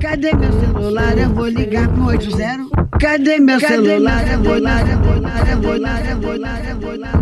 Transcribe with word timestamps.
Cadê 0.00 0.32
meu 0.34 0.50
celular? 0.50 1.18
Eu 1.18 1.28
vou 1.28 1.46
ligar 1.46 1.86
pro 1.92 2.06
80. 2.06 2.70
Cadê 2.98 3.38
meu 3.38 3.60
celular? 3.60 4.26
Eu 4.32 4.42
vou 4.42 4.54
ligar, 4.54 4.88
eu 4.88 4.98
vou 4.98 5.14
ligar, 5.14 5.50
eu 5.50 5.60
vou 5.60 5.74
ligar, 5.74 6.10
eu 6.10 6.20
vou 6.20 6.32
ligar, 6.32 6.70
eu 6.70 6.80
vou 6.80 6.92
ligar. 6.94 7.20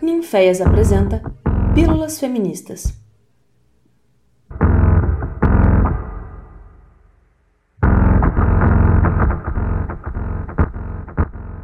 Ninféias 0.00 0.60
apresenta 0.60 1.20
Pílulas 1.74 2.20
Feministas. 2.20 2.96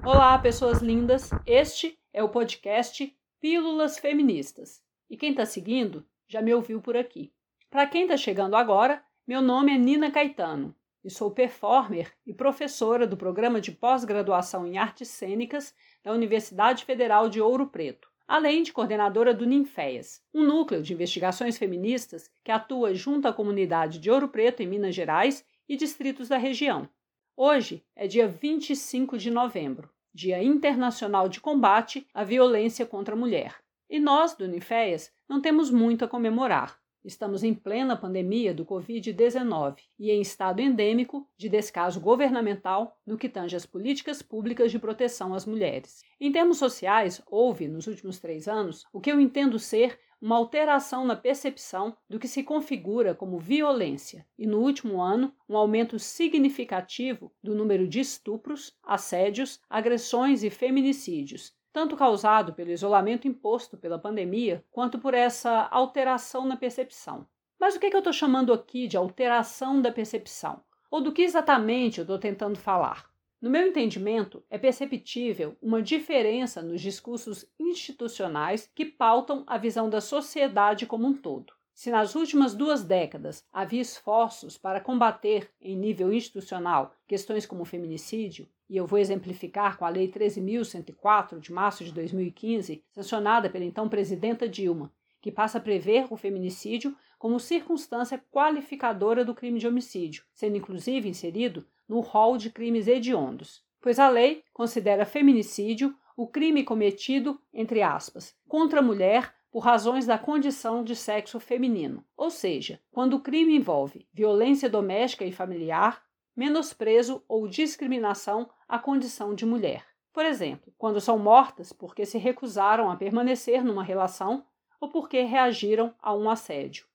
Olá, 0.04 0.36
pessoas 0.38 0.82
lindas. 0.82 1.30
Este 1.46 1.96
é 2.12 2.24
o 2.24 2.28
podcast 2.28 3.16
Pílulas 3.40 4.00
Feministas. 4.00 4.82
E 5.08 5.16
quem 5.16 5.30
está 5.30 5.46
seguindo 5.46 6.04
já 6.28 6.42
me 6.42 6.52
ouviu 6.52 6.80
por 6.80 6.96
aqui. 6.96 7.32
Para 7.70 7.86
quem 7.86 8.02
está 8.02 8.16
chegando 8.16 8.56
agora, 8.56 9.00
meu 9.24 9.40
nome 9.40 9.72
é 9.72 9.78
Nina 9.78 10.10
Caetano 10.10 10.74
e 11.04 11.08
sou 11.08 11.30
performer 11.30 12.12
e 12.26 12.34
professora 12.34 13.06
do 13.06 13.16
programa 13.16 13.60
de 13.60 13.70
pós-graduação 13.70 14.66
em 14.66 14.76
artes 14.76 15.06
cênicas 15.06 15.72
da 16.02 16.12
Universidade 16.12 16.84
Federal 16.84 17.28
de 17.28 17.40
Ouro 17.40 17.68
Preto, 17.68 18.10
além 18.26 18.64
de 18.64 18.72
coordenadora 18.72 19.32
do 19.32 19.46
Ninféias, 19.46 20.20
um 20.34 20.42
núcleo 20.42 20.82
de 20.82 20.92
investigações 20.94 21.56
feministas 21.56 22.28
que 22.42 22.50
atua 22.50 22.92
junto 22.92 23.28
à 23.28 23.32
comunidade 23.32 24.00
de 24.00 24.10
Ouro 24.10 24.28
Preto, 24.28 24.64
em 24.64 24.66
Minas 24.66 24.96
Gerais 24.96 25.44
e 25.68 25.76
distritos 25.76 26.28
da 26.28 26.38
região. 26.38 26.88
Hoje 27.36 27.84
é 27.94 28.08
dia 28.08 28.26
25 28.26 29.16
de 29.16 29.30
novembro, 29.30 29.88
Dia 30.12 30.42
Internacional 30.42 31.28
de 31.28 31.40
Combate 31.40 32.04
à 32.12 32.24
Violência 32.24 32.84
contra 32.84 33.14
a 33.14 33.18
Mulher. 33.18 33.54
E 33.88 34.00
nós, 34.00 34.34
do 34.34 34.48
Ninféias, 34.48 35.12
não 35.28 35.40
temos 35.40 35.70
muito 35.70 36.04
a 36.04 36.08
comemorar. 36.08 36.80
Estamos 37.02 37.42
em 37.42 37.54
plena 37.54 37.96
pandemia 37.96 38.52
do 38.52 38.66
Covid-19 38.66 39.76
e 39.98 40.10
em 40.10 40.20
estado 40.20 40.60
endêmico 40.60 41.26
de 41.36 41.48
descaso 41.48 41.98
governamental 41.98 42.98
no 43.06 43.16
que 43.16 43.28
tange 43.28 43.56
às 43.56 43.64
políticas 43.64 44.20
públicas 44.20 44.70
de 44.70 44.78
proteção 44.78 45.32
às 45.32 45.46
mulheres. 45.46 46.02
Em 46.20 46.30
termos 46.30 46.58
sociais, 46.58 47.22
houve, 47.26 47.68
nos 47.68 47.86
últimos 47.86 48.18
três 48.18 48.46
anos, 48.46 48.84
o 48.92 49.00
que 49.00 49.10
eu 49.10 49.18
entendo 49.18 49.58
ser 49.58 49.98
uma 50.20 50.36
alteração 50.36 51.06
na 51.06 51.16
percepção 51.16 51.96
do 52.08 52.18
que 52.18 52.28
se 52.28 52.42
configura 52.42 53.14
como 53.14 53.38
violência 53.38 54.26
e, 54.38 54.46
no 54.46 54.58
último 54.58 55.00
ano, 55.00 55.32
um 55.48 55.56
aumento 55.56 55.98
significativo 55.98 57.32
do 57.42 57.54
número 57.54 57.88
de 57.88 58.00
estupros, 58.00 58.76
assédios, 58.82 59.58
agressões 59.70 60.42
e 60.42 60.50
feminicídios, 60.50 61.54
tanto 61.72 61.96
causado 61.96 62.52
pelo 62.52 62.70
isolamento 62.70 63.28
imposto 63.28 63.76
pela 63.76 63.98
pandemia, 63.98 64.64
quanto 64.70 64.98
por 64.98 65.14
essa 65.14 65.68
alteração 65.70 66.46
na 66.46 66.56
percepção. 66.56 67.26
Mas 67.58 67.76
o 67.76 67.80
que, 67.80 67.86
é 67.86 67.90
que 67.90 67.96
eu 67.96 68.00
estou 68.00 68.12
chamando 68.12 68.52
aqui 68.52 68.88
de 68.88 68.96
alteração 68.96 69.80
da 69.80 69.92
percepção? 69.92 70.62
Ou 70.90 71.00
do 71.00 71.12
que 71.12 71.22
exatamente 71.22 71.98
eu 71.98 72.02
estou 72.02 72.18
tentando 72.18 72.58
falar? 72.58 73.10
No 73.40 73.48
meu 73.48 73.66
entendimento, 73.66 74.44
é 74.50 74.58
perceptível 74.58 75.56
uma 75.62 75.80
diferença 75.82 76.60
nos 76.60 76.80
discursos 76.80 77.46
institucionais 77.58 78.70
que 78.74 78.84
pautam 78.84 79.44
a 79.46 79.56
visão 79.56 79.88
da 79.88 80.00
sociedade 80.00 80.84
como 80.86 81.06
um 81.06 81.14
todo. 81.14 81.52
Se 81.80 81.90
nas 81.90 82.14
últimas 82.14 82.54
duas 82.54 82.84
décadas 82.84 83.42
havia 83.50 83.80
esforços 83.80 84.58
para 84.58 84.82
combater, 84.82 85.50
em 85.58 85.74
nível 85.74 86.12
institucional, 86.12 86.94
questões 87.08 87.46
como 87.46 87.62
o 87.62 87.64
feminicídio, 87.64 88.46
e 88.68 88.76
eu 88.76 88.86
vou 88.86 88.98
exemplificar 88.98 89.78
com 89.78 89.86
a 89.86 89.88
Lei 89.88 90.06
13.104, 90.06 91.40
de 91.40 91.50
março 91.50 91.82
de 91.82 91.90
2015, 91.90 92.84
sancionada 92.90 93.48
pela 93.48 93.64
então 93.64 93.88
presidenta 93.88 94.46
Dilma, 94.46 94.92
que 95.22 95.32
passa 95.32 95.56
a 95.56 95.60
prever 95.62 96.06
o 96.10 96.18
feminicídio 96.18 96.94
como 97.18 97.40
circunstância 97.40 98.22
qualificadora 98.30 99.24
do 99.24 99.34
crime 99.34 99.58
de 99.58 99.66
homicídio, 99.66 100.24
sendo 100.34 100.58
inclusive 100.58 101.08
inserido 101.08 101.66
no 101.88 102.00
rol 102.00 102.36
de 102.36 102.50
crimes 102.50 102.88
hediondos, 102.88 103.64
pois 103.80 103.98
a 103.98 104.10
lei 104.10 104.44
considera 104.52 105.06
feminicídio 105.06 105.96
o 106.14 106.26
crime 106.26 106.62
cometido, 106.62 107.40
entre 107.54 107.80
aspas, 107.80 108.36
contra 108.46 108.80
a 108.80 108.82
mulher 108.82 109.34
por 109.50 109.60
razões 109.60 110.06
da 110.06 110.18
condição 110.18 110.84
de 110.84 110.94
sexo 110.94 111.40
feminino, 111.40 112.04
ou 112.16 112.30
seja, 112.30 112.80
quando 112.92 113.14
o 113.14 113.20
crime 113.20 113.56
envolve 113.56 114.06
violência 114.12 114.68
doméstica 114.68 115.24
e 115.24 115.32
familiar, 115.32 116.02
menosprezo 116.36 117.22
ou 117.28 117.48
discriminação 117.48 118.48
à 118.68 118.78
condição 118.78 119.34
de 119.34 119.44
mulher. 119.44 119.84
Por 120.12 120.24
exemplo, 120.24 120.72
quando 120.78 121.00
são 121.00 121.18
mortas 121.18 121.72
porque 121.72 122.06
se 122.06 122.18
recusaram 122.18 122.90
a 122.90 122.96
permanecer 122.96 123.64
numa 123.64 123.82
relação 123.82 124.44
ou 124.80 124.88
porque 124.88 125.22
reagiram 125.22 125.94
a 126.00 126.14
um 126.14 126.30
assédio. 126.30 126.86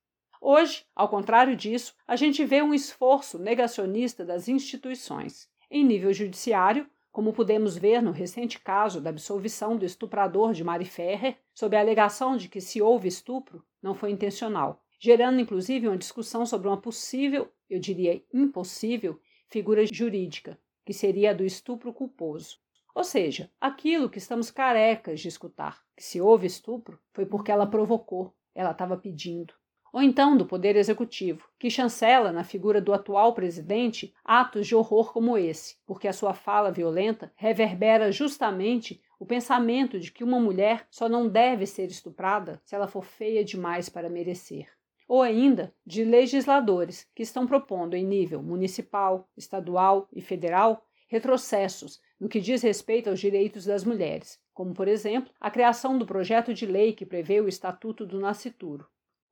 Hoje, 0.41 0.85
ao 0.95 1.09
contrário 1.09 1.55
disso, 1.55 1.95
a 2.07 2.16
gente 2.16 2.43
vê 2.43 2.61
um 2.61 2.73
esforço 2.73 3.39
negacionista 3.39 4.23
das 4.23 4.47
instituições. 4.47 5.49
Em 5.72 5.83
nível 5.83 6.13
judiciário, 6.13 6.87
como 7.15 7.31
pudemos 7.31 7.77
ver 7.77 8.01
no 8.01 8.11
recente 8.11 8.59
caso 8.59 8.99
da 8.99 9.09
absolvição 9.09 9.77
do 9.77 9.85
estuprador 9.85 10.51
de 10.51 10.65
Mari 10.65 10.83
Ferrer, 10.83 11.37
sob 11.53 11.73
a 11.73 11.79
alegação 11.79 12.35
de 12.35 12.49
que 12.49 12.59
se 12.59 12.81
houve 12.81 13.07
estupro, 13.07 13.63
não 13.81 13.95
foi 13.95 14.11
intencional, 14.11 14.83
gerando 14.99 15.39
inclusive 15.39 15.87
uma 15.87 15.97
discussão 15.97 16.45
sobre 16.45 16.67
uma 16.67 16.75
possível, 16.75 17.49
eu 17.69 17.79
diria 17.79 18.21
impossível, 18.33 19.17
figura 19.47 19.85
jurídica, 19.85 20.59
que 20.85 20.91
seria 20.91 21.31
a 21.31 21.33
do 21.33 21.45
estupro 21.45 21.93
culposo. 21.93 22.57
Ou 22.93 23.05
seja, 23.05 23.49
aquilo 23.61 24.09
que 24.09 24.17
estamos 24.17 24.51
carecas 24.51 25.21
de 25.21 25.29
escutar, 25.29 25.85
que 25.95 26.03
se 26.03 26.19
houve 26.19 26.47
estupro, 26.47 26.99
foi 27.13 27.25
porque 27.25 27.49
ela 27.49 27.65
provocou, 27.65 28.35
ela 28.53 28.71
estava 28.71 28.97
pedindo 28.97 29.53
ou 29.95 30.01
então 30.01 30.35
do 30.35 30.45
Poder 30.45 30.75
Executivo, 30.75 31.47
que 31.57 31.69
chancela 31.69 32.29
na 32.29 32.44
figura 32.44 32.81
do 32.81 32.91
atual 32.91 33.33
presidente 33.33 34.13
atos 34.25 34.67
de 34.67 34.75
horror 34.75 35.13
como 35.13 35.38
esse, 35.38 35.78
porque 35.85 36.06
a 36.06 36.11
sua 36.11 36.33
fala 36.33 36.69
violenta 36.69 37.31
reverbera 37.38 38.11
justamente 38.11 39.01
o 39.17 39.25
pensamento 39.25 39.97
de 39.97 40.11
que 40.11 40.22
uma 40.22 40.38
mulher 40.38 40.85
só 40.91 41.07
não 41.07 41.29
deve 41.29 41.66
ser 41.66 41.85
estuprada 41.85 42.61
se 42.66 42.75
ela 42.75 42.89
for 42.89 43.05
feia 43.05 43.41
demais 43.41 43.88
para 43.88 44.09
merecer. 44.09 44.67
Ou 45.07 45.22
ainda 45.22 45.73
de 45.85 46.03
legisladores 46.03 47.07
que 47.16 47.23
estão 47.23 47.47
propondo 47.47 47.95
em 47.95 48.03
nível 48.03 48.44
municipal, 48.44 49.29
estadual 49.38 50.09
e 50.11 50.19
federal 50.19 50.85
retrocessos 51.07 52.01
no 52.19 52.28
que 52.28 52.41
diz 52.41 52.61
respeito 52.61 53.09
aos 53.09 53.22
direitos 53.22 53.63
das 53.63 53.85
mulheres, 53.85 54.41
como, 54.53 54.73
por 54.73 54.89
exemplo, 54.89 55.31
a 55.39 55.50
criação 55.50 55.97
do 55.97 56.05
projeto 56.05 56.53
de 56.53 56.66
lei 56.66 56.91
que 56.91 57.05
prevê 57.05 57.39
o 57.39 57.47
Estatuto 57.47 58.05
do 58.05 58.19
Nascituro. 58.19 58.85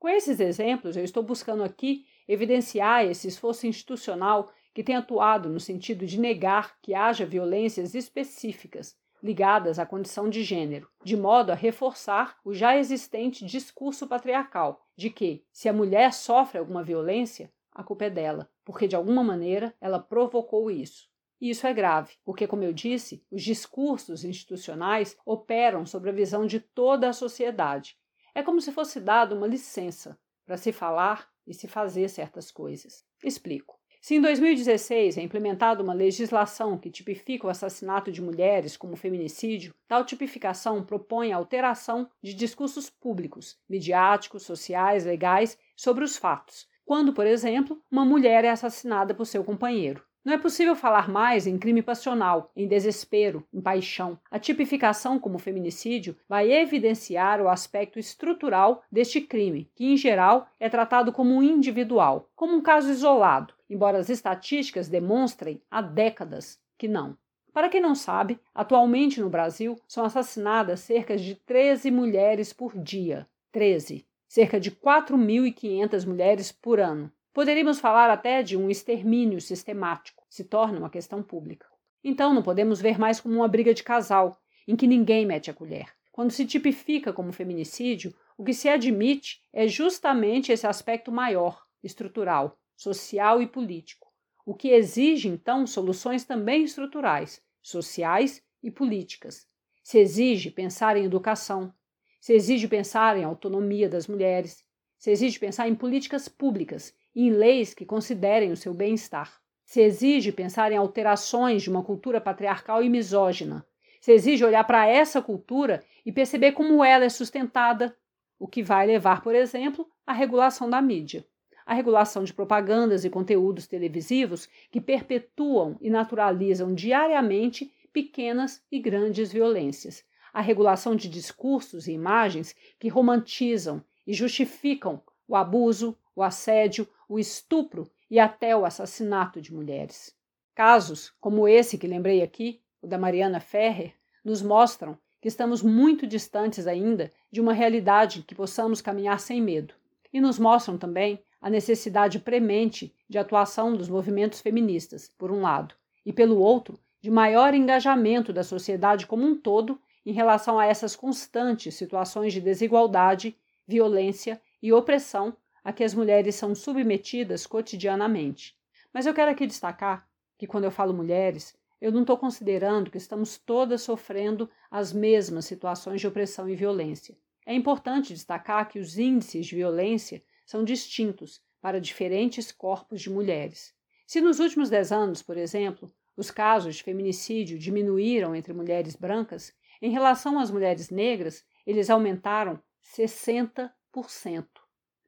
Com 0.03 0.09
esses 0.09 0.41
exemplos, 0.41 0.97
eu 0.97 1.03
estou 1.06 1.24
buscando 1.24 1.64
aqui 1.64 2.06
evidenciar 2.28 3.06
esse 3.06 3.25
esforço 3.25 3.66
institucional 3.66 4.52
que 4.74 4.84
tem 4.84 4.97
atuado 4.97 5.47
no 5.47 5.62
sentido 5.62 6.06
de 6.06 6.19
negar 6.19 6.78
que 6.81 6.94
haja 6.94 7.25
violências 7.25 7.96
específicas 7.96 8.97
ligadas 9.24 9.80
à 9.80 9.86
condição 9.86 10.30
de 10.30 10.44
gênero, 10.44 10.90
de 11.06 11.16
modo 11.16 11.53
a 11.53 11.56
reforçar 11.56 12.36
o 12.44 12.53
já 12.53 12.75
existente 12.75 13.46
discurso 13.46 14.06
patriarcal 14.06 14.86
de 14.94 15.09
que, 15.09 15.46
se 15.53 15.69
a 15.69 15.74
mulher 15.74 16.12
sofre 16.12 16.59
alguma 16.59 16.84
violência, 16.84 17.50
a 17.72 17.81
culpa 17.81 18.03
é 18.03 18.09
dela, 18.09 18.52
porque 18.66 18.90
de 18.90 18.97
alguma 18.97 19.24
maneira 19.24 19.74
ela 19.80 20.00
provocou 20.00 20.70
isso. 20.70 21.08
E 21.40 21.50
isso 21.50 21.66
é 21.66 21.74
grave, 21.74 22.16
porque, 22.25 22.46
como 22.46 22.66
eu 22.66 22.74
disse, 22.74 23.25
os 23.31 23.41
discursos 23.41 24.25
institucionais 24.25 25.16
operam 25.25 25.85
sobre 25.85 26.09
a 26.09 26.14
visão 26.14 26.46
de 26.46 26.59
toda 26.59 27.08
a 27.08 27.14
sociedade 27.14 27.96
é 28.35 28.41
como 28.44 28.61
se 28.61 28.71
fosse 28.71 28.99
dado 28.99 29.35
uma 29.35 29.47
licença 29.47 30.17
para 30.45 30.57
se 30.57 30.71
falar 30.71 31.29
e 31.45 31.53
se 31.53 31.67
fazer 31.67 32.09
certas 32.09 32.51
coisas. 32.51 33.05
Explico. 33.23 33.79
Se 34.01 34.16
em 34.16 34.21
2016 34.21 35.17
é 35.17 35.21
implementada 35.21 35.81
uma 35.81 35.94
legislação 35.94 36.77
que 36.77 36.91
tipifica 36.91 37.47
o 37.47 37.49
assassinato 37.49 38.11
de 38.11 38.22
mulheres 38.22 38.75
como 38.75 38.97
feminicídio, 38.97 39.73
tal 39.88 40.03
tipificação 40.03 40.83
propõe 40.83 41.31
a 41.31 41.38
alteração 41.38 42.09
de 42.22 42.33
discursos 42.33 42.89
públicos, 42.89 43.57
midiáticos, 43.69 44.43
sociais, 44.43 45.05
legais 45.05 45.58
sobre 45.78 46.03
os 46.03 46.17
fatos, 46.17 46.67
quando, 46.84 47.13
por 47.13 47.25
exemplo, 47.25 47.81
uma 47.90 48.03
mulher 48.03 48.43
é 48.43 48.49
assassinada 48.49 49.16
por 49.16 49.25
seu 49.25 49.41
companheiro. 49.41 50.03
Não 50.23 50.31
é 50.31 50.37
possível 50.37 50.73
falar 50.73 51.09
mais 51.09 51.46
em 51.46 51.58
crime 51.58 51.81
passional, 51.81 52.49
em 52.55 52.66
desespero, 52.66 53.46
em 53.53 53.59
paixão. 53.59 54.17
A 54.31 54.40
tipificação 54.40 55.20
como 55.20 55.37
feminicídio 55.37 56.16
vai 56.29 56.49
evidenciar 56.49 57.41
o 57.41 57.49
aspecto 57.49 57.99
estrutural 57.99 58.84
deste 58.90 59.20
crime, 59.20 59.70
que 59.75 59.85
em 59.85 59.97
geral 59.97 60.47
é 60.58 60.70
tratado 60.70 61.11
como 61.11 61.43
individual, 61.43 62.29
como 62.37 62.55
um 62.55 62.61
caso 62.61 62.90
isolado, 62.90 63.53
embora 63.70 63.97
as 63.97 64.09
estatísticas 64.09 64.87
demonstrem 64.87 65.61
há 65.70 65.81
décadas 65.81 66.58
que 66.78 66.87
não. 66.87 67.17
Para 67.52 67.67
quem 67.67 67.81
não 67.81 67.93
sabe, 67.93 68.40
atualmente 68.55 69.20
no 69.20 69.29
Brasil 69.29 69.78
são 69.87 70.05
assassinadas 70.05 70.79
cerca 70.79 71.17
de 71.17 71.35
13 71.35 71.91
mulheres 71.91 72.53
por 72.53 72.75
dia. 72.81 73.28
13. 73.52 74.05
Cerca 74.28 74.58
de 74.58 74.72
4.500 74.72 76.08
mulheres 76.08 76.52
por 76.52 76.79
ano. 76.79 77.11
Poderíamos 77.34 77.80
falar 77.80 78.12
até 78.12 78.44
de 78.44 78.56
um 78.56 78.70
extermínio 78.70 79.41
sistemático, 79.41 80.24
se 80.30 80.44
torna 80.44 80.78
uma 80.78 80.90
questão 80.90 81.24
pública. 81.24 81.66
Então 82.03 82.32
não 82.32 82.44
podemos 82.44 82.80
ver 82.80 83.00
mais 83.00 83.20
como 83.20 83.34
uma 83.34 83.47
briga 83.47 83.74
de 83.74 83.82
casal, 83.82 84.40
em 84.68 84.76
que 84.76 84.85
ninguém 84.85 85.26
mete 85.26 85.50
a 85.50 85.53
colher. 85.53 85.88
Quando 86.12 86.30
se 86.30 86.46
tipifica 86.46 87.12
como 87.12 87.34
feminicídio, 87.34 88.14
o 88.38 88.44
que 88.44 88.53
se 88.53 88.70
admite 88.70 89.41
é 89.52 89.68
justamente 89.68 90.52
esse 90.52 90.68
aspecto 90.68 91.12
maior, 91.12 91.66
estrutural, 91.84 92.59
social 92.76 93.41
e 93.41 93.47
político, 93.47 94.14
o 94.46 94.53
que 94.53 94.70
exige, 94.70 95.28
então, 95.28 95.66
soluções 95.66 96.24
também 96.24 96.64
estruturais, 96.64 97.41
sociais 97.64 98.44
e 98.62 98.70
políticas. 98.70 99.47
Se 99.84 99.97
exige 99.97 100.52
pensar 100.52 100.97
em 100.97 101.06
educação, 101.06 101.74
se 102.22 102.34
exige 102.34 102.68
pensar 102.68 103.18
em 103.18 103.24
autonomia 103.24 103.90
das 103.90 104.08
mulheres, 104.08 104.64
se 105.00 105.09
exige 105.09 105.40
pensar 105.40 105.68
em 105.68 105.74
políticas 105.74 106.30
públicas 106.30 106.94
e 107.15 107.27
em 107.27 107.31
leis 107.31 107.73
que 107.73 107.85
considerem 107.85 108.51
o 108.51 108.57
seu 108.57 108.73
bem-estar. 108.73 109.39
Se 109.65 109.81
exige 109.81 110.31
pensar 110.31 110.71
em 110.71 110.77
alterações 110.77 111.63
de 111.63 111.69
uma 111.69 111.83
cultura 111.83 112.19
patriarcal 112.19 112.83
e 112.83 112.89
misógina. 112.89 113.65
Se 114.01 114.11
exige 114.11 114.43
olhar 114.43 114.63
para 114.65 114.87
essa 114.87 115.21
cultura 115.21 115.83
e 116.05 116.11
perceber 116.11 116.51
como 116.51 116.83
ela 116.83 117.05
é 117.05 117.09
sustentada, 117.09 117.95
o 118.37 118.47
que 118.47 118.61
vai 118.61 118.85
levar, 118.85 119.21
por 119.21 119.33
exemplo, 119.33 119.87
à 120.05 120.11
regulação 120.11 120.69
da 120.69 120.81
mídia 120.81 121.25
a 121.65 121.73
regulação 121.73 122.23
de 122.23 122.33
propagandas 122.33 123.05
e 123.05 123.09
conteúdos 123.09 123.67
televisivos 123.67 124.49
que 124.71 124.81
perpetuam 124.81 125.77
e 125.81 125.89
naturalizam 125.89 126.73
diariamente 126.73 127.71
pequenas 127.91 128.61
e 128.71 128.79
grandes 128.79 129.31
violências, 129.31 130.03
a 130.33 130.41
regulação 130.41 130.95
de 130.95 131.07
discursos 131.07 131.87
e 131.87 131.91
imagens 131.91 132.55
que 132.79 132.89
romantizam 132.89 133.83
e 134.05 134.13
justificam 134.13 135.01
o 135.27 135.35
abuso, 135.35 135.97
o 136.15 136.23
assédio, 136.23 136.87
o 137.07 137.19
estupro 137.19 137.89
e 138.09 138.19
até 138.19 138.55
o 138.55 138.65
assassinato 138.65 139.41
de 139.41 139.53
mulheres. 139.53 140.15
Casos 140.55 141.11
como 141.19 141.47
esse 141.47 141.77
que 141.77 141.87
lembrei 141.87 142.21
aqui, 142.21 142.61
o 142.81 142.87
da 142.87 142.97
Mariana 142.97 143.39
Ferrer, 143.39 143.93
nos 144.23 144.41
mostram 144.41 144.97
que 145.19 145.27
estamos 145.27 145.61
muito 145.61 146.05
distantes 146.05 146.67
ainda 146.67 147.09
de 147.31 147.41
uma 147.41 147.53
realidade 147.53 148.23
que 148.23 148.35
possamos 148.35 148.81
caminhar 148.81 149.19
sem 149.19 149.41
medo. 149.41 149.73
E 150.11 150.19
nos 150.21 150.37
mostram 150.37 150.77
também 150.77 151.23
a 151.41 151.49
necessidade 151.49 152.19
premente 152.19 152.93
de 153.09 153.17
atuação 153.17 153.75
dos 153.75 153.89
movimentos 153.89 154.41
feministas, 154.41 155.09
por 155.17 155.31
um 155.31 155.41
lado, 155.41 155.75
e 156.05 156.13
pelo 156.13 156.39
outro, 156.39 156.79
de 157.01 157.09
maior 157.09 157.53
engajamento 157.53 158.31
da 158.31 158.43
sociedade 158.43 159.07
como 159.07 159.25
um 159.25 159.35
todo 159.35 159.79
em 160.05 160.11
relação 160.11 160.59
a 160.59 160.65
essas 160.65 160.95
constantes 160.95 161.75
situações 161.75 162.33
de 162.33 162.41
desigualdade, 162.41 163.37
violência 163.67 164.41
e 164.61 164.71
opressão 164.71 165.35
a 165.63 165.71
que 165.71 165.83
as 165.83 165.93
mulheres 165.93 166.35
são 166.35 166.53
submetidas 166.53 167.47
cotidianamente. 167.47 168.55
Mas 168.93 169.05
eu 169.05 169.13
quero 169.13 169.31
aqui 169.31 169.47
destacar 169.47 170.07
que, 170.37 170.45
quando 170.45 170.65
eu 170.65 170.71
falo 170.71 170.93
mulheres, 170.93 171.55
eu 171.81 171.91
não 171.91 172.01
estou 172.01 172.17
considerando 172.17 172.89
que 172.89 172.97
estamos 172.97 173.37
todas 173.37 173.81
sofrendo 173.81 174.49
as 174.69 174.93
mesmas 174.93 175.45
situações 175.45 176.01
de 176.01 176.07
opressão 176.07 176.47
e 176.49 176.55
violência. 176.55 177.17
É 177.45 177.53
importante 177.53 178.13
destacar 178.13 178.69
que 178.69 178.79
os 178.79 178.97
índices 178.97 179.45
de 179.45 179.55
violência 179.55 180.23
são 180.45 180.63
distintos 180.63 181.41
para 181.61 181.81
diferentes 181.81 182.51
corpos 182.51 183.01
de 183.01 183.09
mulheres. 183.09 183.73
Se 184.05 184.21
nos 184.21 184.39
últimos 184.39 184.69
dez 184.69 184.91
anos, 184.91 185.21
por 185.21 185.37
exemplo, 185.37 185.93
os 186.15 186.29
casos 186.29 186.75
de 186.75 186.83
feminicídio 186.83 187.57
diminuíram 187.57 188.35
entre 188.35 188.53
mulheres 188.53 188.95
brancas, 188.95 189.53
em 189.81 189.91
relação 189.91 190.39
às 190.39 190.51
mulheres 190.51 190.89
negras, 190.89 191.43
eles 191.65 191.89
aumentaram 191.89 192.61
60%. 192.95 194.62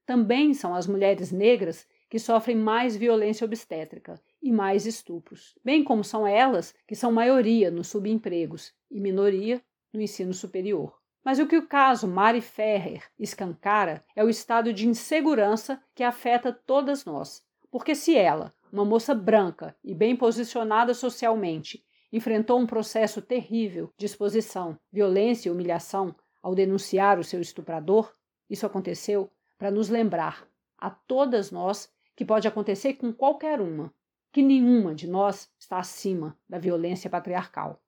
Também 0.06 0.54
são 0.54 0.76
as 0.76 0.88
mulheres 0.88 1.32
negras 1.32 1.88
que 2.10 2.20
sofrem 2.20 2.56
mais 2.56 2.96
violência 2.96 3.46
obstétrica 3.46 4.22
e 4.42 4.52
mais 4.52 4.86
estupros, 4.86 5.58
bem 5.64 5.84
como 5.84 6.04
são 6.04 6.28
elas 6.28 6.74
que 6.88 6.96
são 6.96 7.12
maioria 7.12 7.72
nos 7.72 7.88
subempregos 7.88 8.74
e 8.92 9.00
minoria 9.00 9.62
no 9.92 10.02
ensino 10.02 10.34
superior. 10.34 10.98
Mas 11.24 11.40
o 11.40 11.48
que 11.48 11.58
o 11.58 11.66
caso 11.68 12.08
Mari 12.08 12.40
Ferrer 12.40 13.04
escancara 13.18 14.06
é 14.16 14.24
o 14.24 14.30
estado 14.30 14.72
de 14.72 14.88
insegurança 14.88 15.82
que 15.96 16.04
afeta 16.04 16.54
todas 16.54 17.04
nós. 17.04 17.44
Porque 17.72 17.96
se 17.96 18.16
ela, 18.16 18.54
uma 18.72 18.86
moça 18.86 19.16
branca 19.16 19.76
e 19.84 19.96
bem 19.96 20.16
posicionada 20.16 20.94
socialmente, 20.94 21.84
enfrentou 22.14 22.60
um 22.60 22.68
processo 22.68 23.22
terrível 23.22 23.92
de 23.98 24.06
exposição, 24.06 24.78
violência 24.92 25.50
e 25.50 25.52
humilhação 25.52 26.16
ao 26.44 26.54
denunciar 26.54 27.18
o 27.18 27.24
seu 27.24 27.42
estuprador, 27.42 28.14
isso 28.48 28.66
aconteceu 28.66 29.30
para 29.58 29.72
nos 29.72 29.90
lembrar, 29.90 30.48
a 30.78 30.90
todas 30.90 31.52
nós, 31.52 31.92
que 32.16 32.26
pode 32.26 32.48
acontecer 32.48 32.94
com 32.94 33.12
qualquer 33.12 33.60
uma, 33.60 33.94
que 34.32 34.42
nenhuma 34.42 34.94
de 34.94 35.08
nós 35.08 35.50
está 35.58 35.80
acima 35.80 36.38
da 36.48 36.58
violência 36.58 37.10
patriarcal. 37.10 37.82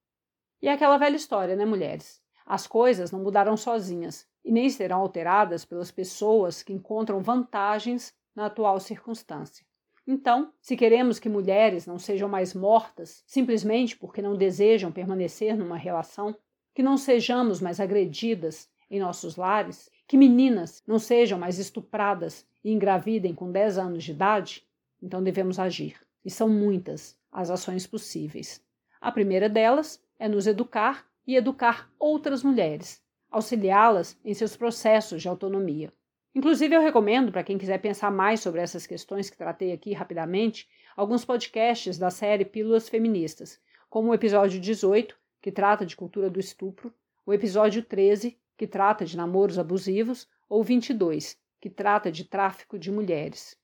E 0.62 0.68
é 0.68 0.72
aquela 0.72 0.98
velha 0.98 1.16
história, 1.16 1.56
né, 1.56 1.66
mulheres? 1.66 2.22
As 2.46 2.66
coisas 2.66 3.12
não 3.12 3.20
mudaram 3.22 3.58
sozinhas 3.58 4.26
e 4.44 4.52
nem 4.52 4.70
serão 4.70 5.02
alteradas 5.02 5.66
pelas 5.66 5.92
pessoas 5.92 6.64
que 6.64 6.72
encontram 6.72 7.22
vantagens 7.22 8.14
na 8.34 8.46
atual 8.46 8.80
circunstância. 8.80 9.66
Então, 10.08 10.54
se 10.62 10.78
queremos 10.78 11.20
que 11.20 11.28
mulheres 11.28 11.86
não 11.86 12.00
sejam 12.00 12.30
mais 12.30 12.54
mortas 12.54 13.22
simplesmente 13.28 13.98
porque 13.98 14.22
não 14.22 14.38
desejam 14.38 14.90
permanecer 14.90 15.58
numa 15.58 15.76
relação, 15.76 16.34
que 16.74 16.82
não 16.82 16.96
sejamos 16.96 17.60
mais 17.60 17.82
agredidas 17.82 18.70
em 18.90 19.00
nossos 19.02 19.36
lares, 19.36 19.90
que 20.08 20.18
meninas 20.18 20.82
não 20.88 20.98
sejam 20.98 21.38
mais 21.38 21.60
estupradas 21.60 22.48
e 22.64 22.72
engravidem 22.72 23.36
com 23.36 23.52
10 23.52 23.78
anos 23.78 24.04
de 24.04 24.12
idade, 24.12 24.66
então 25.02 25.22
devemos 25.22 25.60
agir. 25.60 25.96
E 26.24 26.32
são 26.32 26.48
muitas 26.48 27.18
as 27.32 27.50
ações 27.50 27.86
possíveis. 27.86 28.64
A 29.02 29.12
primeira 29.12 29.50
delas 29.50 30.02
é 30.18 30.28
nos 30.28 30.48
educar 30.48 31.06
e 31.26 31.36
educar 31.36 31.92
outras 32.00 32.42
mulheres, 32.42 33.02
auxiliá-las 33.30 34.18
em 34.24 34.34
seus 34.34 34.56
processos 34.56 35.22
de 35.22 35.28
autonomia. 35.28 35.92
Inclusive, 36.34 36.76
eu 36.76 36.82
recomendo, 36.82 37.32
para 37.32 37.44
quem 37.44 37.58
quiser 37.58 37.80
pensar 37.80 38.12
mais 38.12 38.40
sobre 38.40 38.62
essas 38.62 38.88
questões 38.88 39.30
que 39.30 39.38
tratei 39.38 39.72
aqui 39.72 39.92
rapidamente, 39.94 40.70
alguns 40.96 41.26
podcasts 41.26 41.98
da 41.98 42.10
série 42.10 42.46
Pílulas 42.46 42.88
Feministas, 42.88 43.60
como 43.90 44.10
o 44.10 44.14
episódio 44.14 44.60
18, 44.60 45.18
que 45.42 45.52
trata 45.52 45.86
de 45.86 45.96
cultura 45.96 46.30
do 46.30 46.40
estupro, 46.40 46.94
o 47.26 47.34
episódio 47.34 47.84
13, 47.84 48.38
que 48.58 48.68
trata 48.68 49.06
de 49.06 49.16
namoros 49.16 49.60
abusivos, 49.60 50.28
ou 50.50 50.64
22, 50.64 51.38
que 51.62 51.70
trata 51.70 52.12
de 52.12 52.26
tráfico 52.26 52.78
de 52.78 52.92
mulheres. 52.92 53.56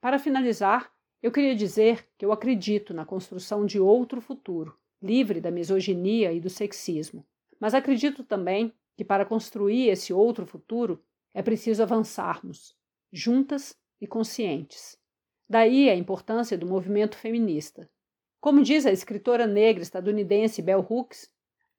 Para 0.00 0.18
finalizar, 0.18 0.92
eu 1.22 1.30
queria 1.30 1.54
dizer 1.54 2.08
que 2.18 2.24
eu 2.24 2.32
acredito 2.32 2.92
na 2.92 3.06
construção 3.06 3.64
de 3.64 3.80
outro 3.80 4.20
futuro, 4.20 4.76
livre 5.00 5.40
da 5.40 5.50
misoginia 5.50 6.32
e 6.32 6.40
do 6.40 6.50
sexismo. 6.50 7.24
Mas 7.58 7.74
acredito 7.74 8.24
também 8.24 8.72
que 8.96 9.04
para 9.04 9.24
construir 9.24 9.88
esse 9.88 10.12
outro 10.12 10.44
futuro 10.44 11.02
é 11.32 11.40
preciso 11.40 11.82
avançarmos, 11.82 12.76
juntas 13.12 13.78
e 14.00 14.06
conscientes. 14.06 14.98
Daí 15.48 15.88
a 15.88 15.94
importância 15.94 16.58
do 16.58 16.66
movimento 16.66 17.16
feminista. 17.16 17.88
Como 18.40 18.62
diz 18.62 18.84
a 18.84 18.90
escritora 18.90 19.46
negra 19.46 19.82
estadunidense 19.82 20.60
Bell 20.60 20.84
Hooks, 20.88 21.30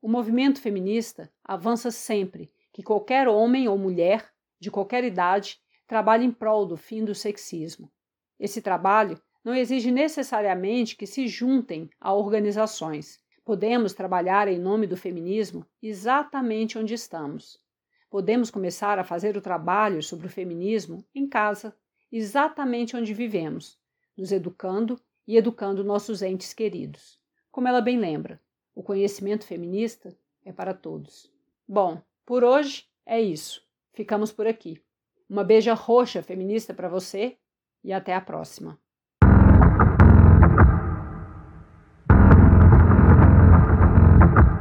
o 0.01 0.07
movimento 0.07 0.61
feminista 0.61 1.31
avança 1.43 1.91
sempre 1.91 2.51
que 2.73 2.83
qualquer 2.83 3.27
homem 3.27 3.67
ou 3.67 3.77
mulher, 3.77 4.29
de 4.59 4.71
qualquer 4.71 5.03
idade, 5.03 5.59
trabalhe 5.87 6.25
em 6.25 6.31
prol 6.31 6.65
do 6.65 6.75
fim 6.75 7.05
do 7.05 7.13
sexismo. 7.13 7.91
Esse 8.39 8.61
trabalho 8.61 9.21
não 9.43 9.53
exige 9.53 9.91
necessariamente 9.91 10.95
que 10.95 11.05
se 11.05 11.27
juntem 11.27 11.89
a 12.01 12.13
organizações. 12.13 13.21
Podemos 13.45 13.93
trabalhar 13.93 14.47
em 14.47 14.57
nome 14.57 14.87
do 14.87 14.97
feminismo 14.97 15.65
exatamente 15.81 16.77
onde 16.77 16.93
estamos. 16.93 17.61
Podemos 18.09 18.49
começar 18.49 18.97
a 18.97 19.03
fazer 19.03 19.37
o 19.37 19.41
trabalho 19.41 20.01
sobre 20.01 20.27
o 20.27 20.29
feminismo 20.29 21.05
em 21.13 21.27
casa, 21.27 21.75
exatamente 22.11 22.95
onde 22.95 23.13
vivemos, 23.13 23.77
nos 24.17 24.31
educando 24.31 24.99
e 25.27 25.37
educando 25.37 25.83
nossos 25.83 26.21
entes 26.21 26.53
queridos. 26.53 27.19
Como 27.51 27.67
ela 27.67 27.81
bem 27.81 27.99
lembra, 27.99 28.41
o 28.73 28.81
conhecimento 28.81 29.45
feminista 29.45 30.17
é 30.45 30.51
para 30.51 30.73
todos. 30.73 31.31
Bom, 31.67 32.01
por 32.25 32.43
hoje 32.43 32.85
é 33.05 33.21
isso. 33.21 33.61
Ficamos 33.93 34.31
por 34.31 34.47
aqui. 34.47 34.81
Uma 35.29 35.43
beija 35.43 35.73
roxa 35.73 36.21
feminista 36.21 36.73
para 36.73 36.89
você 36.89 37.37
e 37.83 37.91
até 37.91 38.15
a 38.15 38.21
próxima. 38.21 38.79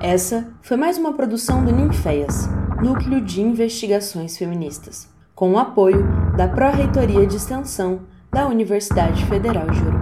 Essa 0.00 0.52
foi 0.62 0.76
mais 0.76 0.99
uma 0.99 1.14
produção 1.14 1.64
do 1.64 1.71
Ninféias, 1.71 2.49
Núcleo 2.83 3.21
de 3.21 3.40
Investigações 3.40 4.37
Feministas, 4.37 5.09
com 5.35 5.52
o 5.52 5.59
apoio 5.59 6.04
da 6.37 6.49
Pró-Reitoria 6.49 7.26
de 7.26 7.37
Extensão 7.37 8.07
da 8.31 8.49
Universidade 8.49 9.25
Federal 9.26 9.71
de 9.71 9.81
Preto. 9.81 10.02